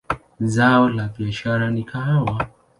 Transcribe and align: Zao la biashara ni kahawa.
Zao 0.53 0.85
la 0.89 1.05
biashara 1.17 1.67
ni 1.73 1.83
kahawa. 1.89 2.37